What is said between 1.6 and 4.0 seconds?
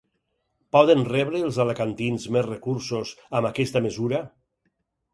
alacantins més recursos amb aquesta